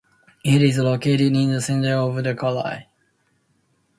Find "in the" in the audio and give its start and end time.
1.35-1.61